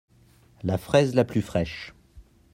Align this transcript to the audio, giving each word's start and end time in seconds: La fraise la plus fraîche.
La 0.63 0.79
fraise 0.79 1.13
la 1.13 1.23
plus 1.25 1.43
fraîche. 1.43 1.93